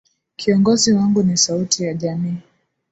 Kiongozi 0.35 0.93
wangu 0.93 1.23
ni 1.23 1.37
sauti 1.37 1.83
ya 1.83 1.93
jamii. 1.93 2.37